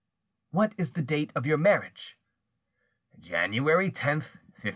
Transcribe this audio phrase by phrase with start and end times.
[0.49, 2.17] "What is the date of your marriage?"
[3.19, 4.69] "January 10, 1539."